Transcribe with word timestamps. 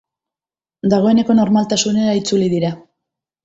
Dagoeneko, 0.93 1.37
normaltasunera 1.41 2.19
itzuli 2.23 2.51
dira. 2.59 2.77